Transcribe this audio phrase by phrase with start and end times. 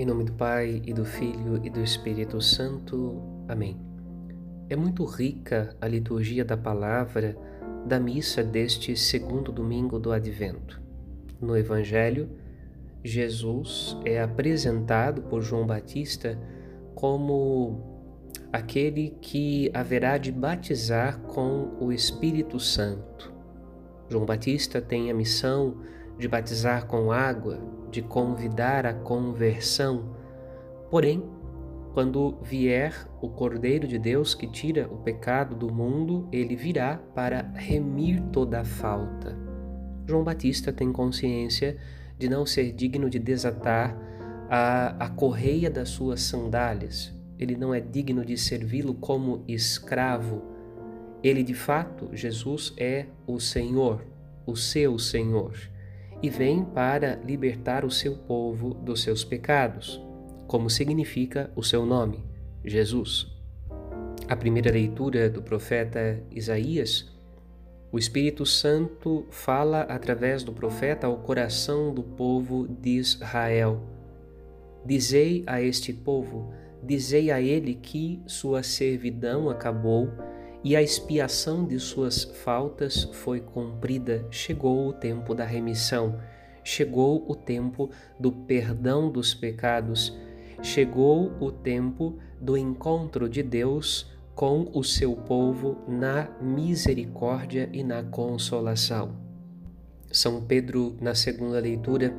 [0.00, 3.20] Em nome do Pai e do Filho e do Espírito Santo.
[3.46, 3.78] Amém.
[4.70, 7.36] É muito rica a liturgia da palavra
[7.84, 10.80] da missa deste segundo domingo do Advento.
[11.38, 12.30] No Evangelho,
[13.04, 16.38] Jesus é apresentado por João Batista
[16.94, 18.00] como
[18.50, 23.30] aquele que haverá de batizar com o Espírito Santo.
[24.08, 25.76] João Batista tem a missão
[26.20, 27.58] de batizar com água,
[27.90, 30.14] de convidar a conversão.
[30.90, 31.24] Porém,
[31.92, 37.50] quando vier o Cordeiro de Deus que tira o pecado do mundo, ele virá para
[37.54, 39.36] remir toda a falta.
[40.06, 41.76] João Batista tem consciência
[42.18, 43.96] de não ser digno de desatar
[44.48, 47.12] a, a correia das suas sandálias.
[47.38, 50.42] Ele não é digno de servi-lo como escravo.
[51.22, 54.04] Ele, de fato, Jesus é o Senhor,
[54.46, 55.54] o seu Senhor
[56.22, 60.00] e vem para libertar o seu povo dos seus pecados,
[60.46, 62.22] como significa o seu nome,
[62.64, 63.26] Jesus.
[64.28, 67.10] A primeira leitura do profeta Isaías,
[67.90, 73.82] o Espírito Santo fala através do profeta ao coração do povo de Israel.
[74.84, 80.08] Dizei a este povo, dizei a ele que sua servidão acabou
[80.62, 84.26] e a expiação de suas faltas foi cumprida.
[84.30, 86.20] Chegou o tempo da remissão,
[86.62, 90.16] chegou o tempo do perdão dos pecados,
[90.62, 98.02] chegou o tempo do encontro de Deus com o seu povo na misericórdia e na
[98.02, 99.16] consolação.
[100.10, 102.14] São Pedro, na segunda leitura,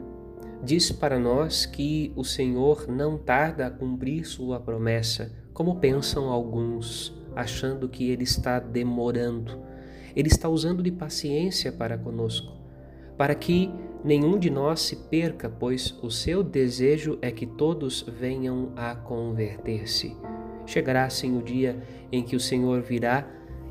[0.64, 7.21] diz para nós que o Senhor não tarda a cumprir sua promessa, como pensam alguns
[7.36, 9.60] achando que ele está demorando.
[10.16, 12.54] Ele está usando de paciência para conosco,
[13.18, 13.72] para que
[14.04, 20.16] nenhum de nós se perca, pois o seu desejo é que todos venham a converter-se.
[20.66, 21.82] Chegará assim o dia
[22.12, 23.28] em que o Senhor virá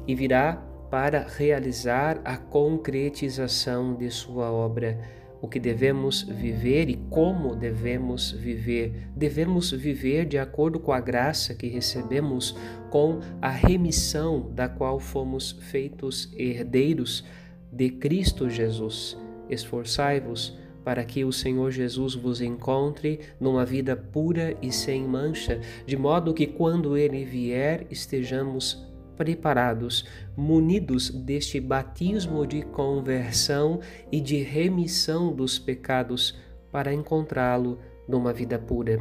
[0.06, 4.98] e virá para realizar a concretização de sua obra
[5.40, 9.08] o que devemos viver e como devemos viver.
[9.16, 12.56] Devemos viver de acordo com a graça que recebemos,
[12.90, 17.24] com a remissão da qual fomos feitos herdeiros
[17.72, 19.16] de Cristo Jesus.
[19.48, 25.96] Esforçai-vos para que o Senhor Jesus vos encontre numa vida pura e sem mancha, de
[25.96, 28.89] modo que quando ele vier estejamos
[29.20, 33.78] preparados, munidos deste batismo de conversão
[34.10, 36.38] e de remissão dos pecados
[36.72, 38.98] para encontrá-lo numa vida pura.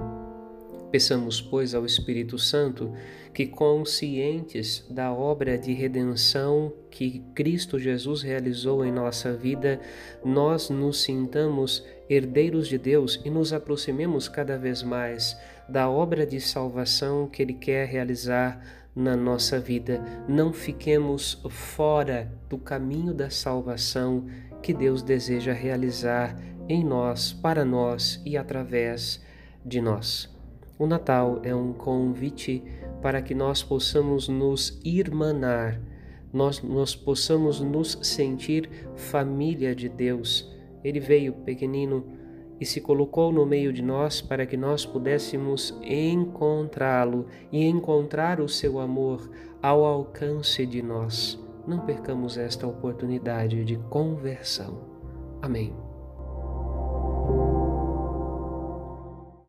[0.92, 2.92] Peçamos, pois, ao Espírito Santo
[3.34, 9.80] que, conscientes da obra de redenção que Cristo Jesus realizou em nossa vida,
[10.26, 15.38] nós nos sintamos herdeiros de Deus e nos aproximemos cada vez mais
[15.70, 20.02] da obra de salvação que Ele quer realizar na nossa vida.
[20.28, 24.26] Não fiquemos fora do caminho da salvação
[24.62, 26.36] que Deus deseja realizar
[26.68, 29.24] em nós, para nós e através
[29.66, 30.30] de nós.
[30.78, 32.64] O Natal é um convite
[33.02, 35.80] para que nós possamos nos irmanar,
[36.32, 40.50] nós, nós possamos nos sentir família de Deus.
[40.84, 42.06] Ele veio pequenino
[42.60, 48.50] e se colocou no meio de nós para que nós pudéssemos encontrá-lo e encontrar o
[48.50, 49.30] seu amor
[49.62, 51.40] ao alcance de nós.
[51.68, 54.82] Não percamos esta oportunidade de conversão.
[55.42, 55.89] Amém.